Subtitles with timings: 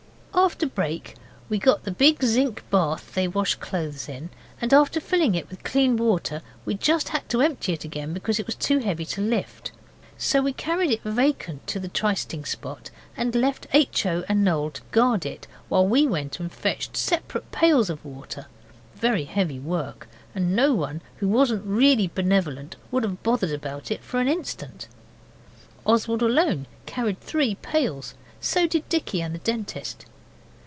[0.33, 1.15] After brek
[1.49, 4.29] we got the big zinc bath they wash clothes in,
[4.61, 8.39] and after filling it with clean water we just had to empty it again because
[8.39, 9.71] it was too heavy to lift.
[10.17, 14.05] So we carried it vacant to the trysting spot and left H.
[14.07, 14.23] O.
[14.27, 18.47] and Noel to guard it while we went and fetched separate pails of water;
[18.95, 24.01] very heavy work, and no one who wasn't really benevolent would have bothered about it
[24.01, 24.87] for an instant.
[25.85, 28.15] Oswald alone carried three pails.
[28.39, 30.05] So did Dicky and the Dentist.